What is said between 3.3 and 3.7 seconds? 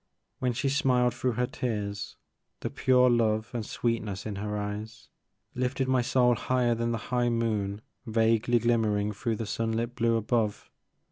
and